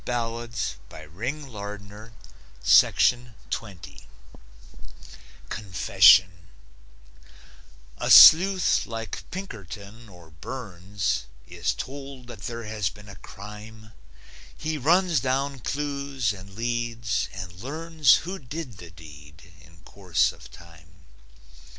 [0.03, 0.79] CONFESSION
[7.97, 13.91] A sleuth like Pinkerton or Burns Is told that there has been a crime.
[14.57, 20.49] He runs down clues and leads, and learns Who did the deed, in course of
[20.49, 21.05] time.